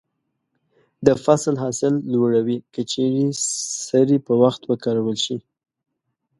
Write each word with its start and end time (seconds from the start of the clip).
د 1.05 1.07
فصل 1.23 1.55
حاصل 1.63 1.93
لوړوي 2.13 2.57
که 2.73 2.81
چیرې 2.91 3.25
سرې 3.87 4.17
په 4.27 4.33
وخت 4.41 4.61
وکارول 4.65 5.17
شي. 5.25 5.37